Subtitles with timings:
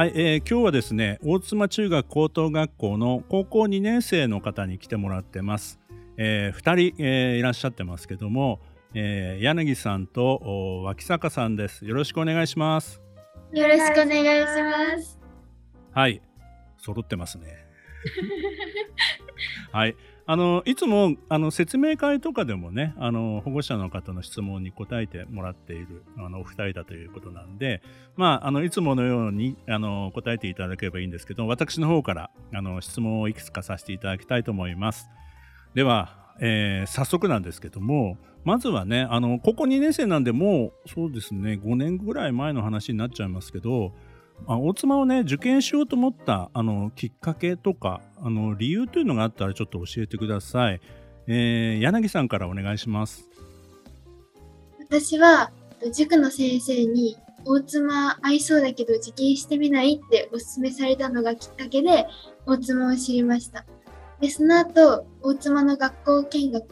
[0.00, 5.78] はい、えー、今日はですね大妻中学高等学校の高校2年生の方に来てもらってます、
[6.16, 8.60] えー、2人、えー、いらっしゃってますけども、
[8.94, 11.84] えー、柳さんと脇坂さんです。
[11.84, 13.02] よろしくお願いします。
[13.52, 14.62] よろしくお願いし
[14.96, 15.20] ます。
[15.92, 16.22] はい
[16.78, 17.69] 揃ってますね
[19.72, 19.96] はい
[20.26, 27.82] あのいつもあの説明会とかでもねあの保護者の方の質問に答えてもらっているあのお二人だということなんで、
[28.16, 35.10] まあ、あのいつものようにあの答えていただければいいんですけど私の方からあの質問をいくつかさせていただきたいと思います。
[35.74, 43.92] では、えー、早速なんですけどもまずはねあの高校2年生なんでもうそうですね5年ぐらい前の話になっちゃいますけど
[44.46, 50.80] あ大妻をね受験しようと思ったあのきっかけとかあの理由というのがあったらちょっと教えてください、
[51.26, 53.28] えー、柳さんからお願いします。
[54.80, 55.52] 私は
[55.94, 62.06] 塾の先生に大妻合いそうだけど受験してみないっておすすめされたのがきっかけで
[62.44, 63.64] 大妻を知りました。
[64.20, 66.64] でその後大妻の学校見学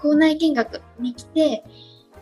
[0.00, 1.62] 校内見学に来て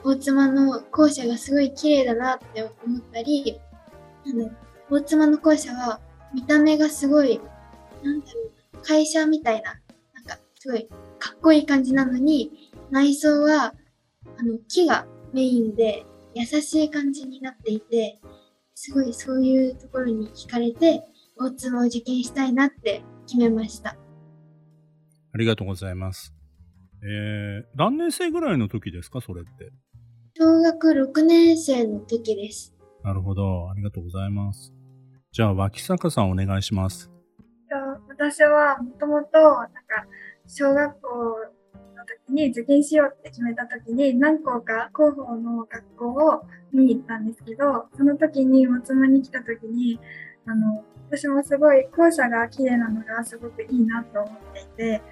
[0.05, 3.59] 大妻の校舎がすごい綺麗だなって思ったり
[4.27, 4.51] あの
[4.91, 6.01] 大妻の校舎は
[6.35, 7.41] 見た目がすごい、
[8.03, 8.41] なんだろ
[8.81, 9.81] う、会社みたいな、
[10.15, 13.75] なんかすごいかっこいい感じなのに、内装は
[14.39, 18.21] あの木がメインで優しい感じになっていて、
[18.75, 21.03] すごいそういうところに惹かれて、
[21.39, 23.97] 大妻を受験したいなって決めました。
[25.33, 26.33] ありがとうございます。
[27.03, 29.71] えー、何年生ぐらいの時ですか、それって？
[30.39, 32.75] 小学6年生の時です。
[33.03, 33.71] なるほど。
[33.71, 34.73] ありがとうございます。
[35.37, 37.11] じゃあ、脇坂さんお願いします。
[38.09, 40.07] 私はもともと、なんか、
[40.47, 41.09] 小学校
[41.95, 46.43] の時に受験しようって決めた時に何校か広報の学校を
[46.73, 50.01] 見に行ったんですけど、その時に松間に来た時に、
[50.47, 55.03] あの、私もすごい校舎が綺麗なのがすごくいいなと思っていて、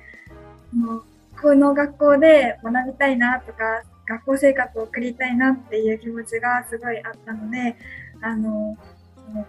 [0.72, 1.04] もう
[1.38, 7.76] この学校で学びたいなとか、学校生活を送りたいなっていう気持ちがすごいあったので、
[8.22, 8.78] あの、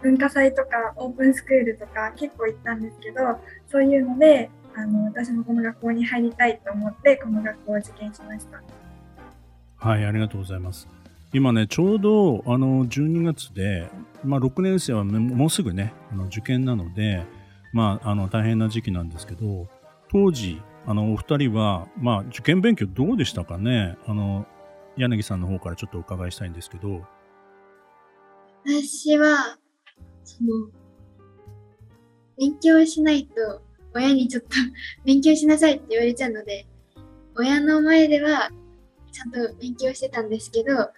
[0.02, 8.62] 文化祭とかオープンスクールとか結構行ったんですけどそういうのであの私もこの学校に入りたいと思ってこの学校を受験しました。
[9.78, 10.88] はいありがとうございます。
[11.34, 13.90] 今ねちょうどあの12月で、
[14.24, 17.26] まあ、6年生はもうすぐねあの受験なので、
[17.74, 19.68] まあ、あの大変な時期なんですけど
[20.12, 23.98] 当時あのお二人は、まあ、受験勉強どうでしたかね？
[24.08, 24.46] あの
[24.98, 27.02] 柳さんの方からちょっとお伺いしたいんですけど。
[28.66, 29.58] 私は
[30.26, 30.70] その、
[32.38, 33.62] 勉強しないと
[33.94, 34.50] 親にちょっと
[35.06, 36.68] 勉強しなさいって言われちゃうので、
[37.38, 38.52] 親の前では
[39.12, 40.92] ちゃんと勉強してたんですけど、あ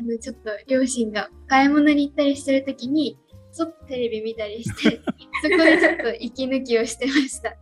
[0.00, 3.18] の、ちょっと両親が買い物に行ったりしてるときに、
[3.52, 5.00] ちょっとテレビ見たりして、
[5.42, 7.56] そこでちょっと息抜きをしてました。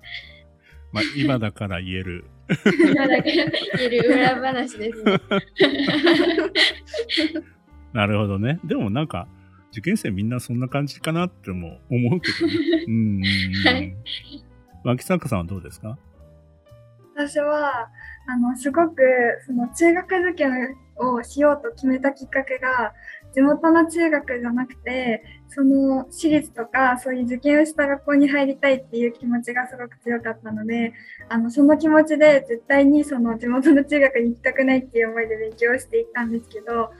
[0.92, 2.24] まあ、今だから言える。
[2.66, 5.18] 今だから言える裏話ですね。
[7.94, 8.60] なるほどね。
[8.64, 9.26] でもなんか、
[9.72, 12.84] 受験生みんなそんな感じかなっても思うけどね。
[12.86, 13.22] うん。
[13.64, 13.96] はい。
[14.84, 15.98] 脇坂さんはどうですか？
[17.14, 17.88] 私は、
[18.28, 19.02] あの、すごく、
[19.46, 22.94] その中学受験をしようと決めたきっかけが、
[23.32, 30.94] 地元の中学じゃなくて、その私立とかそういう受験をした学校に入りたいっていう気持ちがすごく強かったので、
[31.28, 36.90] あの、その気持ちで絶対にその地元の中学に行きたくないっていう思いで勉強していったんですけど、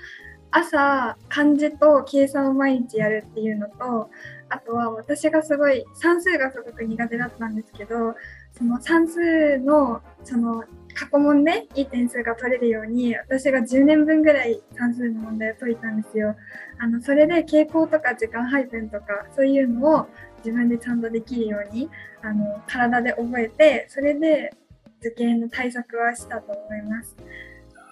[0.50, 4.10] 朝漢字と計算を毎日やるっていうのと
[4.48, 8.14] あとは私がすごい算数がすごく苦手だったんですけど
[8.56, 10.64] その算数のその
[10.94, 16.34] 過去問でいい点数が取れるように私が10年分ぐらい算数の問題を解いたんですよ。
[16.78, 20.06] あのそれで傾向とか時間配分とかそういうのを
[20.38, 21.88] 自分でちゃんとできるように
[22.22, 24.52] あの体で覚えてそれで
[25.00, 27.16] 受験の対策はしたと思います。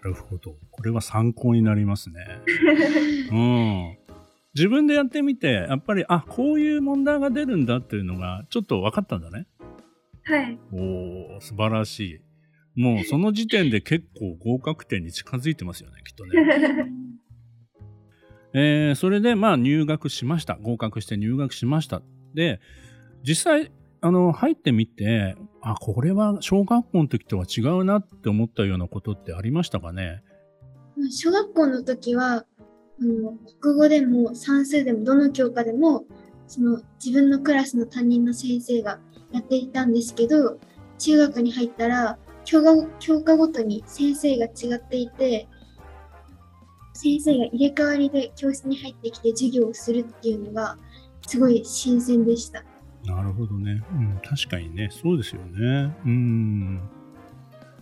[0.02, 0.56] なるほど。
[0.70, 2.40] これは参考になりますね。
[3.32, 3.98] うん。
[4.54, 9.46] 自分でやってみて、やっぱり、あ、こういう問題が出るんだっていうのが、ちょっと分かったんだね。
[10.24, 10.58] はい。
[10.72, 12.20] おお素晴らしい。
[12.80, 16.32] もうその時点で結構合格点に近づいてますよね、きっとね。
[18.54, 20.56] えーそれでまあ入学しました。
[20.56, 22.02] 合格して入学しました。
[22.34, 22.60] で、
[23.22, 30.22] 実際、あの、入ってみて、あ、これは小学校の時とは違うなって思ったようなことってありましたかね？
[31.10, 32.44] 小学校の時は、
[33.00, 36.04] あの国語でも算数でもどの教科でも
[36.48, 38.98] その自分のクラスの担任の先生が
[39.32, 40.58] やっていたんですけど
[40.98, 45.46] 中学に入ったら教科教科ごとに先生が違っていて
[46.92, 50.76] 先生が入れ替わりで教室に入ってきて授業をするっていうのが
[51.24, 52.64] すごい新鮮でした。
[53.08, 53.82] なるほどね。
[53.92, 55.96] うん、確かにね、そうですよね。
[56.04, 56.80] うん。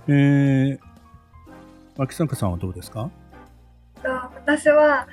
[0.09, 0.79] えー、
[1.97, 3.11] 脇坂さんはどうですか？
[4.05, 5.09] 私は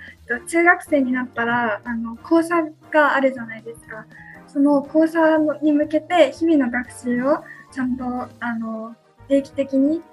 [0.48, 2.62] 中学生になったらあの講座
[2.92, 4.06] があるじゃないですか。
[4.48, 8.06] その講座に向けて日々の学習をちゃんと
[8.40, 8.96] あの
[9.28, 10.04] 定期的に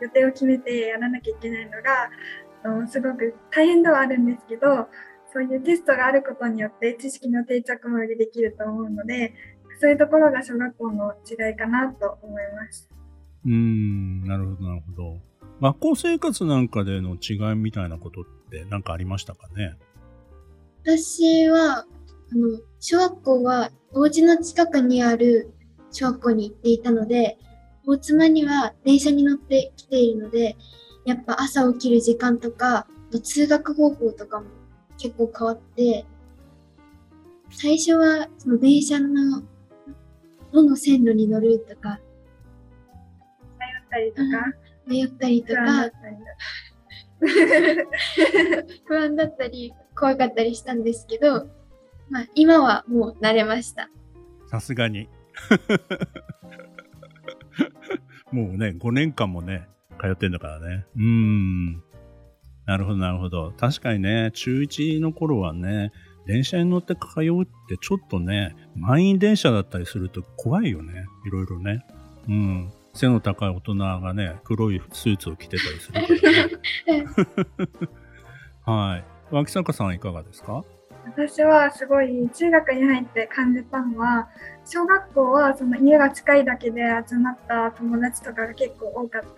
[0.00, 2.10] 予定を決めてやらなきゃいけないのが
[2.64, 4.88] あのすごく大変ではあるんですけど
[5.32, 9.34] そういうテストがあることによって知識の定着もよりできると思うので
[9.80, 12.88] そういうところが小学校の違いかなと思います。
[13.44, 15.20] うーん、なるほど、なるほど。
[15.60, 19.76] 学校生活なんかでの違いみたいなことって何かありましたかね？
[20.82, 21.86] 私はあ
[22.34, 25.52] の小学校はお家の近くにある
[25.90, 27.38] 小学校に行っていたので
[27.86, 30.56] 大妻には電車に乗ってきているので
[31.04, 32.86] やっぱ朝起きる時間とか
[33.22, 34.46] 通学方法とかも
[34.98, 36.04] 結構変わって
[37.50, 39.42] 最初はその電車の
[40.52, 42.00] どの線路に乗るとか
[43.58, 44.22] 迷ったりとか、
[44.86, 45.90] 迷ったりとか
[48.86, 51.48] 不安だったり怖かったりしたんですけど、
[52.10, 53.88] まあ、今はもう慣れました。
[54.48, 55.08] さすがに。
[58.32, 59.68] もうね、5年間もね、
[60.00, 60.86] 通ってんだからね。
[60.96, 61.82] うーん。
[62.66, 63.52] なるほど、なるほど。
[63.56, 65.92] 確かにね、中1の頃はね、
[66.26, 71.04] 電車に乗って通うってちょっとね、満員電車だったりすると怖いよね。
[71.26, 71.86] いろいろね。
[72.28, 72.72] うん。
[72.94, 76.30] 背の高い大人がね、黒いスーツを着てたりするか
[76.88, 77.06] らね。
[78.66, 79.04] はい。
[79.30, 80.64] 脇坂さんはいかがですか？
[81.06, 84.28] 私はすごい中学に入って感じたのは
[84.64, 89.28] 小学校はその家が近いだけで集まった友達とかが結構多かった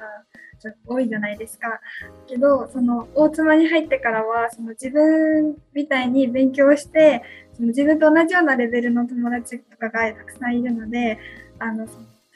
[0.61, 1.81] じゃ多いじゃないですか。
[2.27, 7.23] けどその大妻に入ってからはその自分みたいに勉強して
[7.55, 11.19] その自分と同じようなレベルの友達とかがたくさんいるので
[11.59, 11.87] あの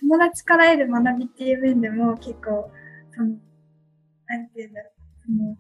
[0.01, 2.71] 友達から得る学びっていう面でも結構
[3.15, 3.29] その
[4.27, 4.93] なんていうんだろう
[5.27, 5.57] その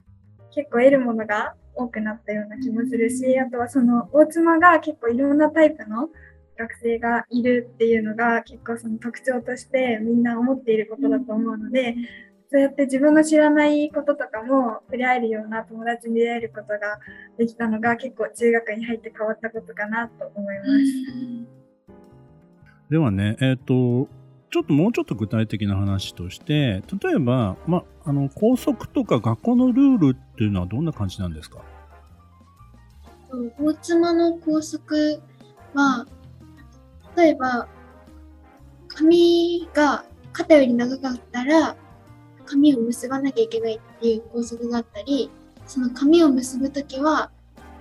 [0.54, 6.08] 結構得るものが多くなったような気もするし、あとはその大妻が結構いろんなタイプの
[6.58, 11.96] 学生がいるっていうのが結構その特徴としてみんな思っていることだと思うので、
[12.52, 16.98] そうやって自分の知らないこととかも触れ合えるような友達に出会えることが
[17.38, 20.70] できたのが結構中学に入って変わったことかなと思います。
[22.90, 24.06] ではね、えっ、と、
[24.50, 31.64] ちょっともうちょっと具体的な話として、例えば、ま、あの、校則とか学校のルールっていうのはどんな感じなんですか？
[33.58, 35.22] 大妻の校則
[35.72, 36.06] は、
[37.16, 37.66] 例えば、
[38.88, 40.04] 髪が
[40.34, 41.76] 肩より長かったら、
[42.52, 45.30] 髪を結ばなきゃいけないっていう校則があったり、
[45.66, 47.30] その髪を結ぶときは、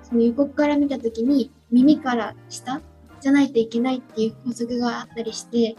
[0.03, 2.81] その横から見たときに耳から下
[3.19, 5.75] じゃないといけないっていう校則があったりして、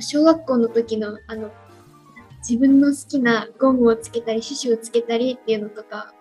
[0.00, 1.50] 小学校の時のあの、
[2.40, 6.12] 自分の好きなゴムをつけたり、刺繍をつけたりっていうのとか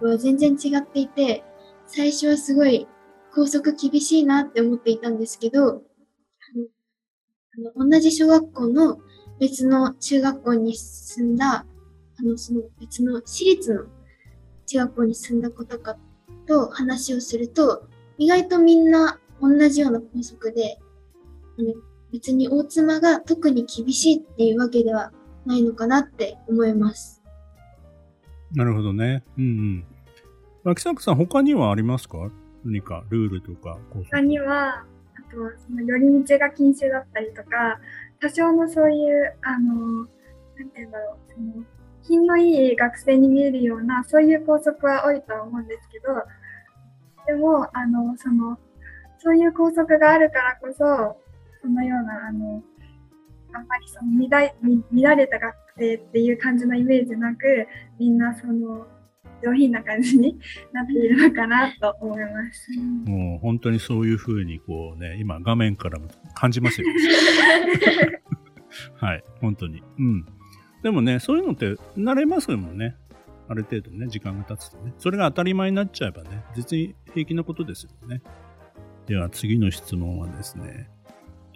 [0.00, 1.44] は全然違っていて、
[1.86, 2.86] 最初はすごい
[3.34, 5.82] 校則厳しいなって思っていたんですけど、あの
[7.74, 8.98] あの同じ小学校の
[9.42, 11.66] 別の中学校に進んだ、
[12.16, 13.86] あの、その別の私立の
[14.66, 15.96] 中学校に進んだ子とか
[16.46, 20.78] と話をすると、意外とみんな同じような校則で、
[22.12, 25.10] 別に大妻が特に厳しいっていうわけでは
[25.44, 27.20] ないのかなって思います。
[28.54, 29.24] なるほどね。
[29.36, 29.84] うんうん。
[30.62, 32.30] 脇坂さん、他にはありますか？
[32.64, 37.80] 何かルールとか他には、あとはその寄り道が禁止だったりとか、
[38.22, 41.64] 多少のそういう、あの、なんて言うんだろう、その、
[42.02, 46.06] 品のいい学生に見えるような、そういう校則は多いとは思うんですけど、
[47.26, 48.58] でも、あの、その、
[49.18, 51.20] そういう校則があるからこそ、
[51.62, 52.62] そのような、あの、
[53.54, 54.50] あんまりその乱
[54.92, 57.66] 乱れた学生っていう感じのイメージなく、
[57.98, 58.86] みんなその、
[59.42, 60.38] 上品な感じに
[60.72, 62.70] なっているのかなと思います。
[63.06, 66.86] もう本当にそういうふうにこうね、今画面からも感じますよ。
[68.96, 69.82] はい、本当に。
[69.98, 70.26] うん。
[70.82, 72.96] でもね、そういうのって慣れますもんね。
[73.48, 74.94] ある程度ね、時間が経つとね。
[74.98, 78.22] それが当たり前になっちゃえばね、実に平気なことですよね。
[79.06, 80.88] では次の質問はですね、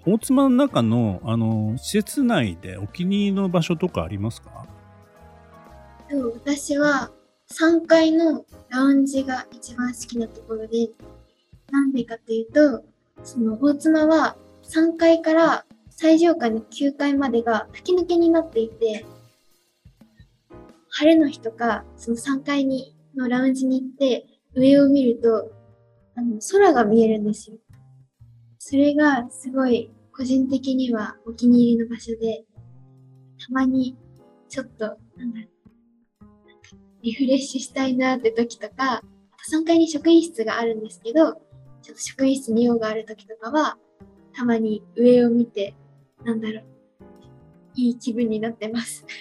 [0.04, 4.66] 大妻の中の、あの、施設内でお気に入りの場所とかありますか？
[6.10, 7.10] と私は
[7.50, 10.90] 3階のラウンジが一番好きなところで、
[11.70, 12.84] なんでかというと、
[13.22, 19.06] その大妻は3階から最上階の9階までが吹き抜けになっていて、
[20.90, 25.50] 晴れの日とか、その3階にのラウンジに行って上を見ると、
[26.16, 27.58] あの空が見えるんですよ。
[28.58, 32.44] それがすごい個人的にはお気に入りの場所で、
[33.46, 33.96] たまに
[34.48, 35.55] ちょっと、なんだろう、
[37.02, 41.34] リフレッシュしたいなって時とか、あと3階に職員室があるんですけど、
[41.82, 43.78] ちょっと職員室に用がある時とかは、
[44.34, 45.74] たまに上を見て、
[46.24, 46.64] なんだろう、
[47.74, 49.04] いい気分になってます。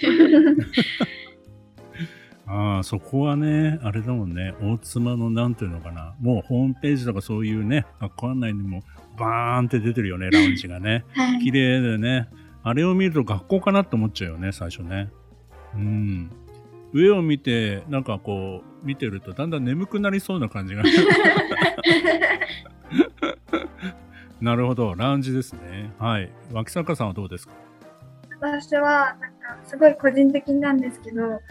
[2.47, 8.83] ああ、そこはね、あれだもんね、大妻のなんていうのかな、もうホームページとかそういうね、学校案内にも
[9.17, 11.05] バーンって出てるよね、ラウンジがね。
[11.13, 11.39] はい。
[11.43, 12.29] 綺麗でね、
[12.63, 15.09] あれを見ると学校かなって思っちゃうよね、最初ね。
[15.75, 16.31] うん。
[16.95, 20.83] 上を見て、なんかこう、見てるとだんだん眠くなりそうな感じが。
[24.41, 25.91] なるほど、ラウンジですね。
[25.99, 26.31] はい。
[26.53, 27.53] 脇坂さんはどうですか？
[28.39, 31.41] 私は、なんか、すごい個人的なんですけど、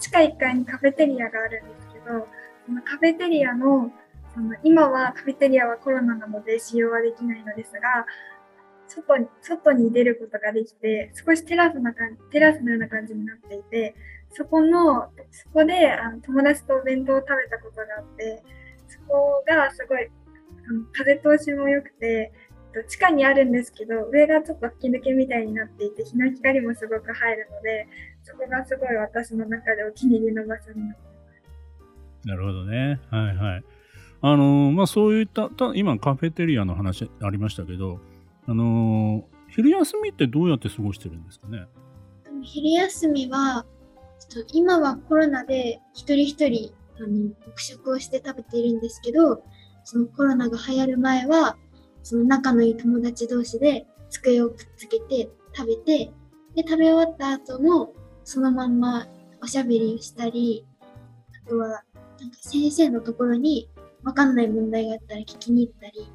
[0.00, 2.26] 地下1階にカフェテリアがあるんですけど、
[2.66, 3.90] そのカフェテリアの、
[4.34, 8.06] その今はカフェテリアはコロナなので使用はできないのですが、
[8.88, 13.94] 外に、外に出ることができて、少しテラスな感じ、テラスのような感じになっていて、
[14.36, 18.42] そこの、そこであの友達とお弁当を食べたことがあって、
[18.88, 22.32] そこがすごい、あの風通しも良くて、
[22.74, 27.88] えっと地下にあるんですけど、上がちょっと吹き抜けみたいになっていて、日の光もすごく入るので、
[28.22, 31.10] そこがすごい私の中でお気に入りの場所になってま
[32.22, 32.28] す。
[32.28, 33.00] なるほどね。
[33.10, 33.64] はいはい。
[34.22, 38.00] あのーまあそういった、た今カフェテリアの話ありましたけど、
[38.46, 41.66] あのー昼休みってどうやって過ごしてるんですかね？
[42.24, 43.64] でも昼休みは、
[44.18, 49.42] ちょっと今はコロナで一人一人あの黙食をして食べているんですけど、
[49.84, 51.56] そのコロナが流行る前は、
[52.02, 56.10] その仲のいい友達同士で机をくっつけて食べて、
[56.54, 57.92] で、食べ終わった後も
[58.24, 59.06] そのまんま
[59.42, 60.66] おしゃべりをしたり、
[61.46, 63.68] あとはなんか先生のところに
[64.02, 66.08] わかんない問題があったら聞きに行ったり、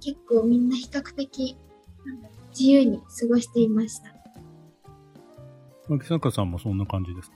[0.00, 1.56] 結構みんな比較的
[2.50, 4.14] 自由に過ごしていました。
[5.88, 7.30] 脇坂さんもそんな感じです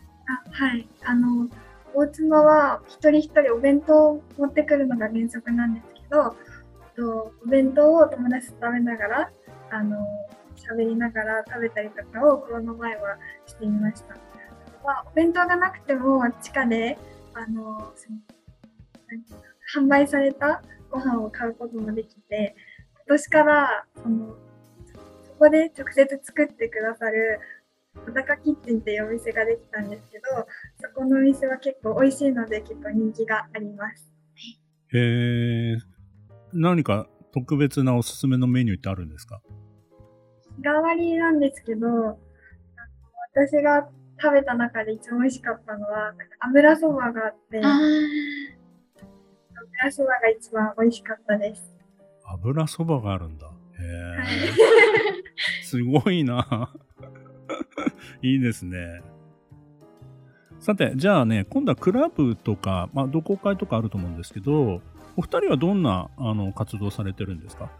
[0.50, 0.88] はい。
[1.04, 1.48] あの、
[1.94, 6.36] 大妻は一人一人お弁当を持ってくるのが原則なんですけど、
[6.98, 9.30] とお弁当を友達と食べながら、
[9.70, 9.96] あの、
[10.56, 14.14] 喋りながら食べたりとかをコロナ前はしていました。
[14.84, 16.98] まあ、お弁当がなくても地下で、
[17.34, 18.18] あの、その
[19.08, 19.46] なんていうか
[19.78, 22.56] 販売されたご飯を買うこともできて、
[23.06, 24.36] 今年から、その、
[25.24, 27.38] そこで直接作ってくださる
[28.06, 30.24] 小高キッチンっていうお店ができたんですけど、
[30.80, 34.12] そこのお店は結構美味しいので結構人気があります。
[34.94, 35.76] へえ。
[36.52, 39.40] 何か特別なおすすめのメニューってあるんですか？
[40.56, 41.86] 日替わりなんですけど、
[43.34, 43.88] 私が
[44.20, 51.74] 食べた中で一番美味しかったのは、油そばがあって、あ油ーそばが一番美味しかったです。
[52.24, 53.46] 油そばがあるんだ。
[53.46, 53.48] へ
[54.18, 55.62] はいえ。
[55.62, 56.72] すごいな。
[58.22, 59.02] いいですね。
[60.60, 64.82] さて、じゃあね、今度はクラブとか、まあ、同好会とかあると思うんですけど、
[65.16, 67.70] お二人はどんなあの活動されてるんですか？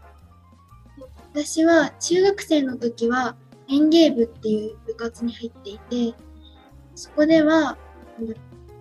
[1.33, 3.35] 私は中学生の時は
[3.67, 6.17] 園芸部っていう部活に入っていて、
[6.95, 7.77] そこでは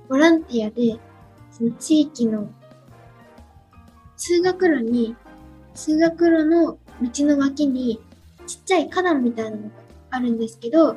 [0.08, 0.98] ボランティアで、
[1.50, 2.48] その地域の
[4.16, 5.16] 通学路に、
[5.74, 8.00] 通学路の道の脇に
[8.46, 9.70] ちっちゃい花壇みたいなのが
[10.10, 10.96] あるんですけど、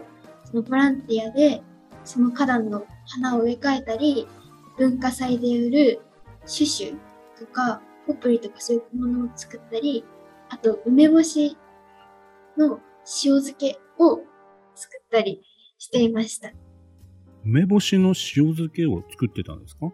[0.52, 1.62] そのボランティアで
[2.04, 4.28] その花壇の花を植え替えたり、
[4.78, 6.02] 文化祭で売る
[6.46, 6.98] シュシュ
[7.40, 10.04] とか、ポプリとかそういうものを作ったり、
[10.50, 11.58] あと、梅干し
[12.58, 12.80] の
[13.24, 14.22] 塩漬けを
[14.76, 15.44] 作ったり
[15.78, 16.52] していました。
[17.46, 19.92] 梅干しの塩漬けを作ってたんですか？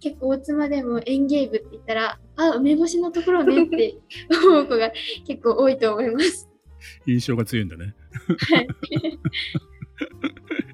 [0.00, 3.94] 結構大妻でも園芸部って言ったら、あ、梅干しのところねって
[4.46, 4.90] 思う子が
[5.26, 6.50] 結構多いと思います。
[7.06, 7.94] 印象が強いんだね。
[8.54, 8.68] はい。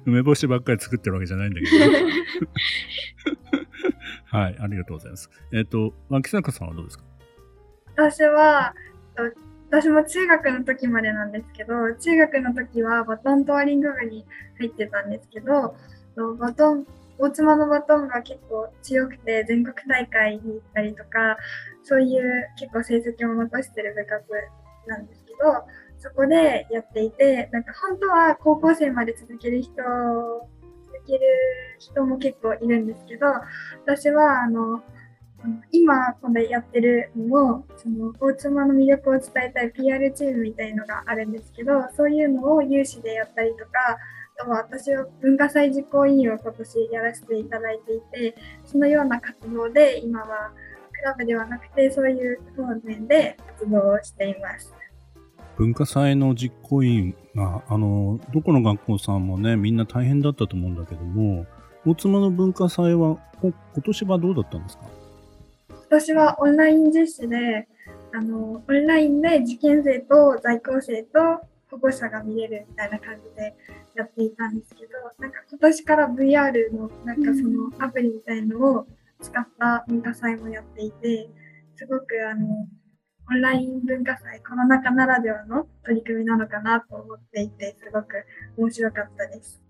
[0.05, 2.13] 梅干しばっかり作ってるわけじゃないんだけど、ね。
[4.25, 5.29] はい、ありがとうございます。
[5.53, 7.03] えっ、と、脇坂さんはどうですか？
[7.95, 8.73] 私は、
[9.17, 9.37] えっと
[9.71, 14.25] 私も中学の時までなんですけど、中学の時はバトントワリング部に
[14.59, 15.77] 入ってたんですけど、
[16.17, 16.85] とバトン、
[17.17, 21.37] 大妻のバトンが結構強くて全国大会に行ったりとか
[21.83, 24.25] そういう結構成績を残してる部活
[24.87, 25.65] なんですけど
[26.01, 29.83] そこでやっていてなんか本当は高校生まで続ける人続
[31.05, 31.19] ける
[31.79, 33.27] 人も結構いるんですけど
[33.85, 34.81] 私はあの
[35.71, 43.69] 今このやってるのもその大妻の魅力を伝えたい PR チームみたいのがあるんですけどそういうのを有志でやったりとか
[44.39, 50.51] あとは私は文化祭実行委員を今年やらせていただいていてそのような活動で今は
[50.91, 54.80] クラブではなくてそういう方面で活動をしています。
[55.61, 61.45] 文化祭の実行委員があのどこの学校さんもねみんな大変だったと思うんだけども
[61.85, 63.53] 大妻の文化祭は今
[63.85, 64.85] 年はどうだったんですか？
[65.85, 67.67] 私はオンライン実施で、
[68.11, 71.19] あの、オンラインで受験生と在校生と
[71.69, 73.53] 保護者が見れるみたいな感じで
[73.95, 78.87] やっていたんですけど、なんか今年から VR のなんかそのアプリみたいのを
[79.21, 81.29] 使った文化祭もやっていて、
[81.75, 82.67] すごくあの、
[83.31, 88.25] オンライン文化祭、コロナ禍ならではの取り組みなのかなと思っていて、すごく
[88.57, 89.61] 面白かったです。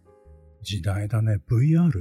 [0.64, 1.40] 時代だね。
[1.48, 1.92] VR?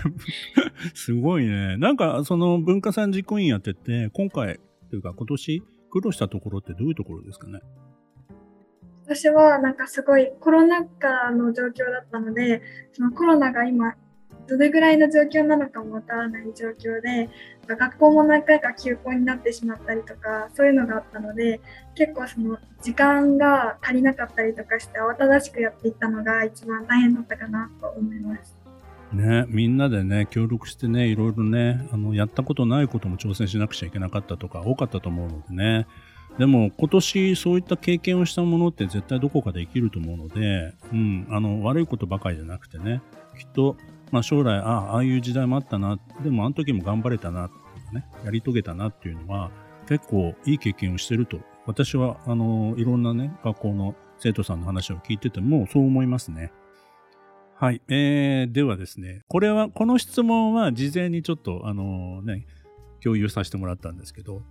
[0.94, 1.76] すごいね。
[1.76, 7.60] なんか、その文化祭実行委員やってて、今回というか今年苦労したところってどういうところですかね？
[9.04, 12.62] 私はなんかすごいコロナ禍の状況だったので、
[12.92, 13.94] そのコロナが今
[14.48, 17.28] どれぐらいの状況なのかもわからない状況で
[17.66, 21.60] 学校も何回か休校になってしまったりとかそういうのがあったので
[21.94, 28.56] 結構その時間が足りなかったりとかして慌ただしくやっていったのが一番大変だったかなと思います。
[29.12, 35.86] ね、みんなでね協力してねいろいろねあのやったことないことも挑戦しなくちゃいけなかったとか多かったと思うのでね
[36.38, 43.02] でも今年そういった経験をしたものって絶対どこかで生きると思うので、うん、あの悪いことばかりじゃなくてね
[43.38, 43.76] きっと
[44.12, 45.98] まあ、将来ああああいう時代もあったな。
[46.22, 47.50] でもあの時も頑張れたな。
[47.92, 49.50] ねやり遂げたなっていうのは
[49.88, 51.40] 結構いい経験をしてると。
[51.66, 56.52] 私はあのいろんなね学校の生徒さんの話を聞いててもそう思いますね。
[57.54, 62.44] はい、えー、ではですねこれはこの質問は事前にちょっとあのね
[63.02, 64.42] 共有させてもらったんですけど、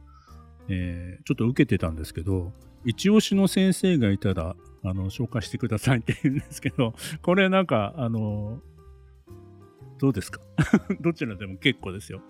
[0.69, 2.53] えー、ちょっと受けてたんですけど
[2.85, 8.61] 一押しの先生がいたらあの紹介してくださいって言うんですけどこれなんかあの
[10.01, 10.41] どうですか？
[10.99, 12.21] どちらでも結構ですよ。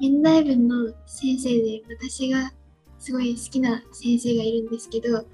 [0.00, 2.52] 現代文の先生で私が
[2.98, 5.26] すごい好きな先生がいるんですけど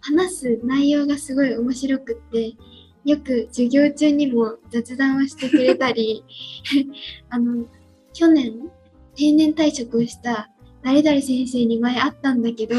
[0.00, 2.52] 話す内容がすごい面白くって
[3.04, 6.24] よく授業中にも雑談をしてくれたり
[7.30, 7.66] あの
[8.12, 8.70] 去年
[9.16, 10.50] 定年退職をした
[10.84, 12.74] 誰々先生に前会ったんだけど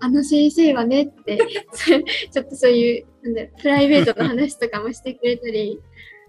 [0.00, 1.38] あの先生はねって
[2.30, 5.78] ちょっとそういうなんだプライベートの話とかもしてくれたり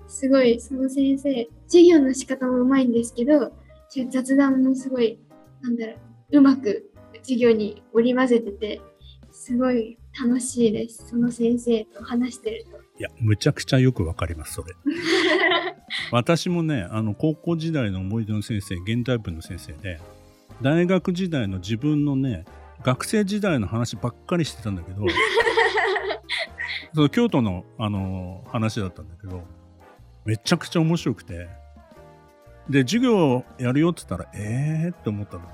[0.10, 3.54] すごいその先生授業の仕方もうまいんですけど
[4.10, 5.20] 雑談もすごい
[5.62, 6.92] なんだろううまく
[7.22, 8.82] 授業に織り交ぜてて
[9.32, 12.78] すごい楽しいですその先生と話してると。
[13.00, 14.74] いやむちゃくちゃよくわかりますそれ。
[16.12, 20.00] 私もねあの高校時代の思い出の先生現代文の先生で
[20.62, 22.46] 大学時代の自分のね
[22.84, 25.06] 学生時代の話ばっかりしてたんだけど
[26.94, 29.44] その京都の、あの話だったんだけど
[30.26, 31.48] めちゃくちゃ面白くて。
[32.70, 35.50] で、授業やるよって言ったら、えーって思ったのね。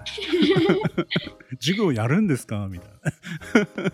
[1.62, 2.67] 授業やるんですか？
[2.69, 3.91] みたいな。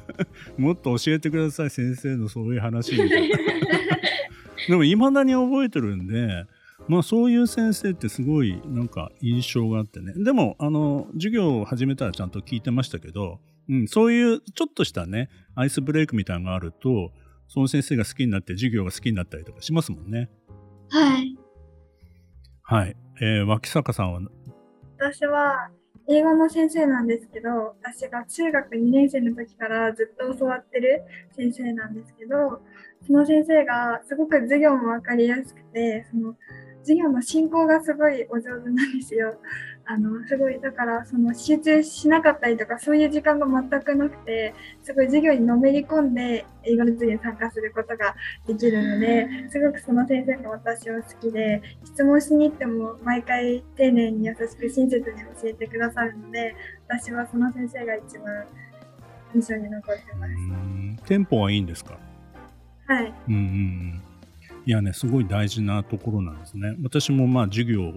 [0.57, 3.37] もっと教えてください、先生のそういう話みたいな。
[4.67, 6.45] でも、未だに覚えてるんで、
[6.87, 10.13] まあそういう先生ってすごいなんか印象があってね。
[10.15, 17.13] でも、あの、授業を始めたらちゃんと聞いてましたけど、うん、そういうちょっとしたね、アイスブレイクみたいなのがあると、
[17.47, 20.29] その先生が好きになって授業が好きになったりとかしますもんね。
[20.91, 21.37] はい。
[22.63, 22.97] はい。
[23.21, 24.21] えー、脇坂さんは？
[24.97, 25.69] 私は
[26.09, 31.01] 英語の先生なんですけど、私が中学2年生の時からずっと教わってる
[31.33, 32.61] 先生なんですけど、
[33.07, 36.35] その先生がすごく授業も分かりやすくて、その
[36.81, 39.35] 授業の進行がすごいお上手なんですよ。
[39.85, 48.15] あのすごいだからその集中しなかったりとかそういう時間が全くなくてすごい授業にのめり込んで英語の授業に参加することが
[48.47, 55.03] できるのですごくその先生が私は好きで質問しに行っても毎回丁寧に優しく親切に
[55.41, 56.55] 教えてくださるので
[56.87, 58.45] 私はその先生が一番
[59.35, 61.05] 印象に残ってます。
[61.07, 61.97] テンポはいいんですか？
[62.85, 63.13] はい。
[63.27, 64.01] うんうん
[64.63, 66.75] いやね、すごい大事なところなんですね。
[66.83, 67.93] 私もまあ授業を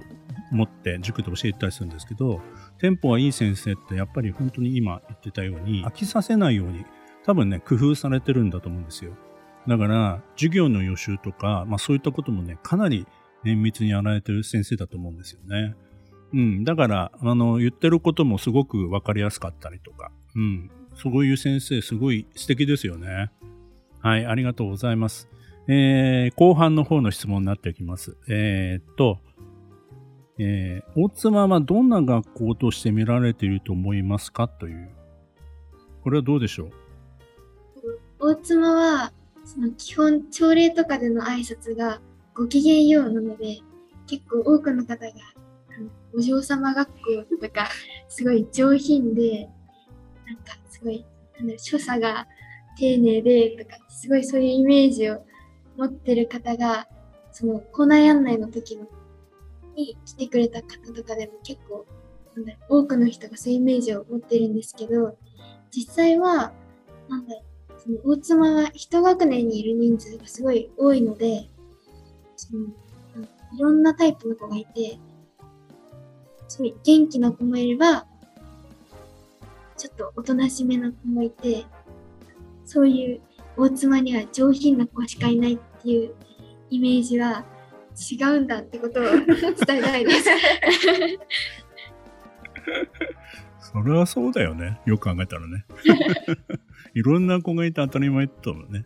[0.51, 2.41] 持って塾で教えたりするんですけど、
[2.79, 6.85] テンポがいい先生ってやっぱり本当に今言ってたように飽きさせないように
[7.25, 9.13] 多分ね、工夫されてるんだと思うんですよ。
[9.67, 13.07] だから、授業の予習とか、まあそういったこともね、かなり
[13.45, 15.75] 綿密にやられてる先生だと思うんですよね。
[16.35, 16.65] うん。
[16.65, 20.71] だから、あの、言ってることもすごくわかりやすかったりとか、うん。
[20.97, 23.31] そういう先生、すごい素敵ですよね。
[24.01, 25.29] はい、ありがとうございます。
[25.67, 28.19] えー、後半の方の質問になっていきます。
[28.29, 29.21] えー、っと、
[30.39, 34.91] えー、大妻はどんな学校として見られていると思いますかという。
[36.03, 36.71] これはどうでしょう？
[38.19, 39.13] 大妻は、
[39.45, 42.01] その基本、朝礼とかでの挨拶が
[42.35, 43.61] ご機嫌ようなので、
[44.07, 45.13] 結構多くの方が、
[46.17, 47.69] お嬢様学校とか、
[48.09, 49.49] すごい上品で、
[50.27, 51.05] なんかすごい、
[51.39, 52.27] なんだ所作が
[52.79, 55.25] 丁寧でとか、すごいそういうイメージを
[55.77, 56.89] 持ってる方が、
[57.33, 58.87] その校内案内の時の
[59.75, 61.87] に来てくれた方とかでも結構、
[62.37, 65.17] なんだろ多くの人がそういうイメージを持ってるんですけど、
[65.71, 66.53] 実際は、
[67.09, 67.43] なんだろ
[67.79, 71.51] その大妻は一学年にいる人数がすごい多いので、
[72.37, 72.69] その
[73.55, 74.99] いろんなタイプの子がいて、
[76.49, 78.07] すごい元気な子もいれば、
[79.77, 81.67] ちょっとおとなしめな子もいて、
[82.65, 83.21] そういう
[83.57, 86.15] 大妻には上品な子しかいないっていう
[86.71, 87.45] イメージは
[88.11, 90.29] 違うんだってことを 伝えたいです。
[93.61, 94.81] それはそうだよね。
[94.87, 95.65] よく考えたらね。
[96.95, 98.85] いろんな子がいて当たり前ってことね。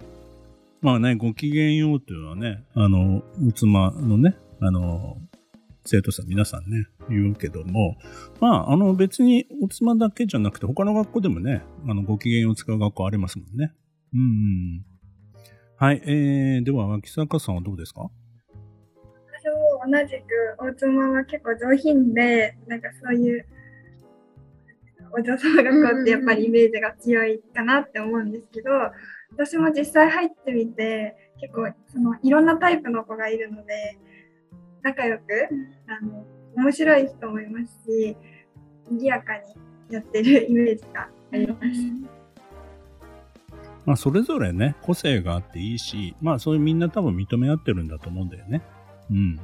[0.81, 5.19] まあね、ご機嫌ようっていうのはね、あの、お妻のね、あの、
[5.85, 7.97] 生徒さん皆さんね、言うけども、
[8.41, 13.73] まあ、あの別にお妻だけじゃなくて他の学校でもね、あの、ご機嫌を使う学校ありますもんね。
[14.15, 14.85] うん。
[15.77, 18.11] はい、えー、では、脇坂さんはどうですか？
[19.91, 23.47] 同じく、大妻は結構上品で、なんかそういう、
[25.13, 28.71] お嬢様学校ってやっぱりイメージが強いかなって思うんですけど、
[29.33, 33.99] 私も実際入ってみて、結構そのいろんなタイプの子がいるので、
[34.83, 35.25] 仲良く、
[35.87, 36.25] あの、
[36.57, 38.17] 面白い人もいますし、
[38.91, 42.19] 賑やかにやってるイメージがあります。
[43.87, 48.61] まあ、それぞれね、個性があっていいし、まあ、そういうみんな多分認め合ってるんだと思うんだよね。
[49.11, 49.41] うん。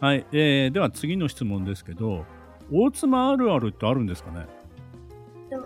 [0.00, 2.24] はい、えー、では次の質問ですけど、
[2.70, 4.46] 大妻あるあるってあるんですかね？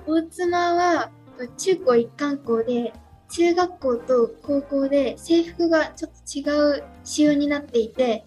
[0.07, 1.11] 大妻は
[1.57, 2.93] 中高一貫校で、
[3.31, 8.25] 中学校と高校で制服がちょっと違う仕様になっていて、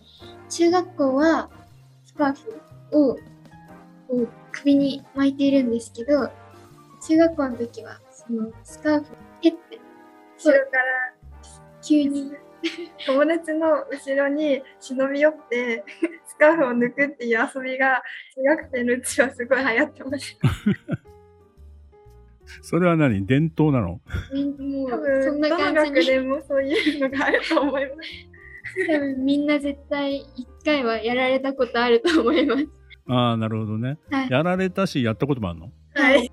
[0.49, 1.49] 中学校は
[2.05, 2.61] スカーフ
[2.91, 3.17] を
[4.09, 6.29] を首に巻いているんですけど、
[7.07, 9.05] 中学校の時はそのスカーフを
[9.41, 9.79] ペッて、
[10.37, 10.83] 後ろから
[11.81, 12.31] 急に
[13.05, 15.83] 友達の後ろに忍び寄って
[16.25, 18.01] スカーフを抜くっていう遊びが
[18.35, 20.49] 中学生のうちはすごい流行ってました。
[22.61, 23.25] それは何？
[23.25, 23.87] 伝統なの？
[23.89, 28.87] もう多分そんな感じ学でもそういうのがあると思います。
[28.87, 32.67] 多分みんな絶対一回はやられたことあると思います。
[33.07, 35.71] ああ、なるほどね、はい、やられたし、やったこともあるの？
[35.93, 36.31] はい。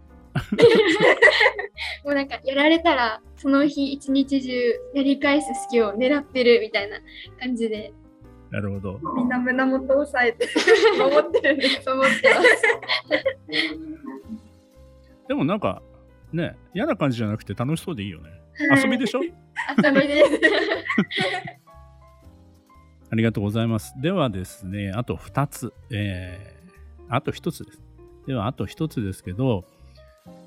[2.04, 4.50] もうなんか、やられたら、その日一日中
[4.94, 6.98] やり返す隙を狙ってるみたいな
[7.38, 7.92] 感じで。
[8.50, 9.00] なるほど。
[9.16, 10.48] みんな胸元を押さえて
[10.98, 11.88] 守ってるんです。
[11.90, 12.62] 思ってます。
[15.28, 15.82] でもなんか、
[16.32, 18.30] ね、嫌な感じじゃなくて楽しそうでいいよね。
[18.70, 19.20] はい、遊びでしょ？
[19.22, 19.30] 遊
[19.92, 20.30] びです。
[23.12, 23.94] ありがとうございます。
[24.00, 25.72] ではですね、あと2つ。
[25.92, 27.80] えー、あと1つです。
[28.26, 29.64] では、あと1つですけど、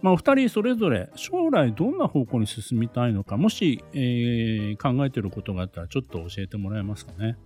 [0.03, 7.37] まあ、お二人それぞれ将来どんな方向に進みたいのか、もし、えー、考えてることがあったらちょっと教えてもらえますかね。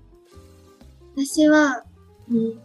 [1.15, 1.83] 私は、
[2.27, 2.55] うん、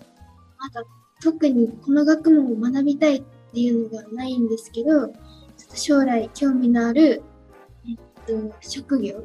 [0.58, 0.82] まだ
[1.22, 5.12] 特にこの学問を学びたいっていうのがないんですけど、
[5.74, 7.22] 将来興味のある、
[7.86, 9.22] えっと、職業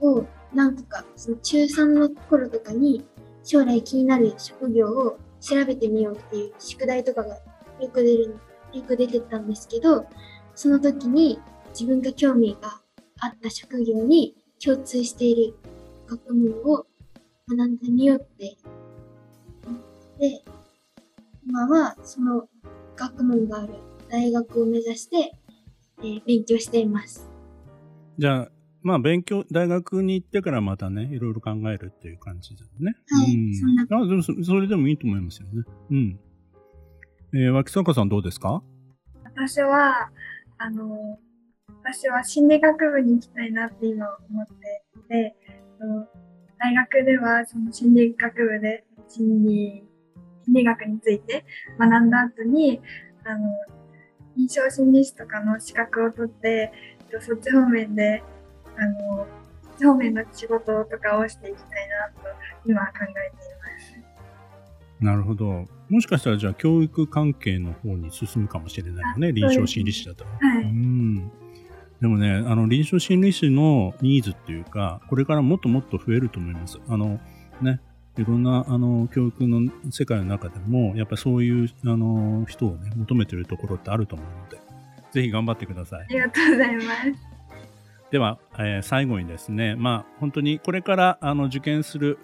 [0.00, 0.24] を
[0.54, 3.04] 何個か、その中3の頃とかに
[3.44, 7.36] 将来気になる職業を調べてみようっていう宿題とかが
[7.78, 10.06] よく出るので、よく出てたんですけど、
[10.54, 11.38] その時に
[11.70, 12.80] 自分が興味が
[13.20, 15.54] あった職業に共通している
[16.06, 16.86] 学問を
[17.48, 18.56] 学んでみようって
[19.66, 19.80] 思っ
[20.18, 20.44] て、
[21.46, 22.48] 今はその
[22.96, 23.74] 学問がある
[24.08, 25.32] 大学を目指して、
[26.00, 27.28] えー、勉強しています。
[28.18, 28.50] じゃあ、
[28.82, 32.94] まあ勉強、大学に行ってからまたね、いろいろ考えるっていう感じだよね。
[33.08, 33.34] はい。
[33.34, 35.64] うん、そんなあでもそれでもいいと思いますよね。
[35.90, 36.20] うん。
[37.34, 38.62] えー、脇坂さんどうですか？
[39.24, 40.10] 私は、
[40.58, 41.18] あの、
[41.82, 44.52] 私は心理学部に行きたいなって今思って
[44.98, 45.34] いて、
[46.58, 49.84] 大学ではその心理学部で心理、
[50.44, 51.44] 心理学について
[51.78, 52.80] 学んだ後に、
[53.24, 53.48] あの、
[54.36, 56.70] 臨床心理士とかの資格を取って、
[57.20, 58.22] そっち方面で
[58.76, 59.26] あの、
[59.82, 62.28] 方面の仕事とかをしていきたいなと
[62.66, 65.04] 今考えています。
[65.04, 65.66] なるほど。
[65.92, 69.28] もしかしたらじゃあ教育関係の方に進むかもしれないよね。
[69.28, 70.24] あ臨床心理士だと。
[70.24, 70.62] はい。
[70.62, 71.30] うん。
[72.00, 76.80] でもね、あの、臨床心理士のニーズっていうか、これからもっともっと増えると思います。
[76.88, 77.20] あの、
[77.60, 77.80] ね、
[78.16, 84.58] いろんな、あの、教育の世界の中でも、やっぱりそういう、あの、人をね、求めてるところってあると思うので、
[85.12, 86.06] ぜひ頑張ってくださいあ。
[86.08, 87.32] りがとうございます。
[88.10, 92.18] では、えー最後にですね、まあ、本当にこれからあの受験する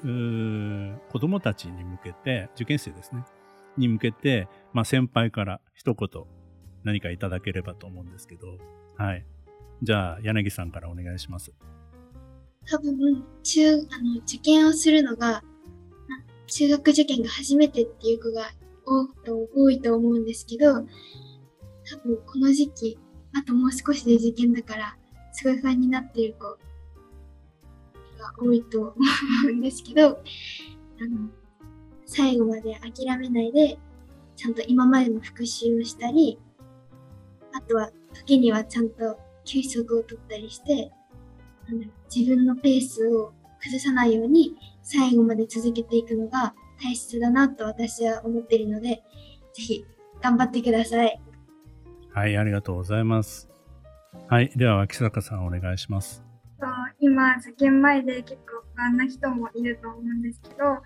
[1.11, 3.23] 子供たちに向けて、受験生ですね、
[3.79, 6.25] に向けて、まあ、先輩から一言
[6.85, 8.59] 何かいただければと思うんですけど、
[8.97, 9.25] はい。
[9.83, 11.53] じゃあ、柳さんからお願いします。
[12.71, 15.43] 多分、中、あの、受験をするのが、
[16.47, 18.51] 中学受験が初めてっていう子が
[18.87, 20.85] 多と多いと思うんですけど、多
[22.05, 22.99] 分この時期、
[23.35, 24.97] あともう少しで受験だから、
[25.33, 26.45] すごい不安になってる子
[28.19, 28.95] が多いと思
[29.47, 31.29] うんですけど、あの、
[32.09, 33.79] 最後まで諦めないで、
[34.35, 36.39] ちゃんと今までの復習をしたり、
[37.53, 40.91] あとは時にはちゃんと休息を取ったりして、
[41.69, 49.03] なんだろう自分のペースを崩さないように最後まで続けていくのが大切だなと私は思っているので、
[49.53, 49.85] ぜひ
[50.23, 51.21] 頑張ってください。
[52.11, 53.51] はい、ありがとうございます。
[54.29, 56.25] はい、では、脇坂さんお願いします。
[57.01, 60.79] 今、受験前で結構不安な人もいると思うんですけど、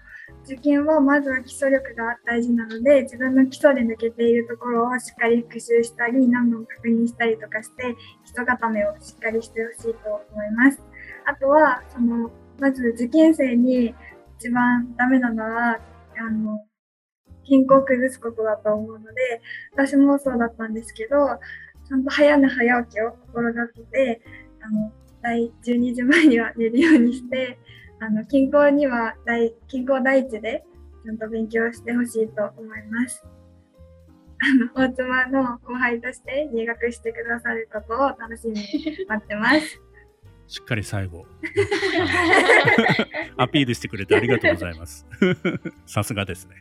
[0.44, 10.82] 受験はまずは基礎力が大事なので、自分の基礎で抜けているところをしっかり復習したり、何度も確認したりとかして、基礎固めをしっかりしてほしいと思います。
[11.26, 13.94] あとは、その、まず受験生に
[14.38, 15.78] 一番ダメなのは、
[16.18, 16.64] あの、
[17.44, 19.40] 健康を崩すことだと思うので、
[19.72, 21.38] 私もそうだったんですけど、
[21.88, 24.22] ちゃんと早寝早起きを心がけて、
[24.60, 27.58] あの、第12時前には寝るようにして、
[28.02, 30.64] あの、健康には大、健康第一で、
[31.04, 33.24] ちゃんと勉強してほしいと思います。
[34.74, 39.80] あの、大妻の後輩として入学してくださることを楽しみに待ってます。
[40.48, 41.26] しっかり最後、
[43.38, 45.06] アピールしてくれてありがとうございます。
[45.86, 46.56] さすがですね。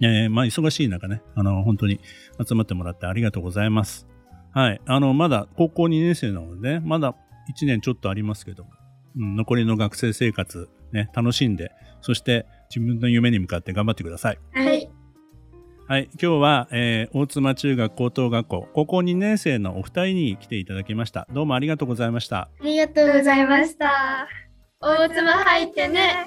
[0.00, 2.00] えーまあ、忙しい中ね、あの、本当に
[2.42, 4.08] 集まってもらってありがとうございます。
[4.52, 4.80] はい。
[4.86, 7.14] あの、まだ高校2年生なので、ね、まだ
[7.54, 8.70] 1年ちょっとありますけども、
[9.16, 14.38] うん、残りの学生生活、ね、楽しんで、そして自分の夢に向かって頑張ってください。
[14.52, 14.90] はい。
[15.88, 16.08] はい。
[16.20, 21.28] 今日は、えー大妻中学高等学校、高校2年生のお二人に来ていただきました。
[21.32, 22.38] どうもありがとうございました。
[22.38, 24.28] ありがとうございました。
[24.80, 26.26] 大妻入ってね。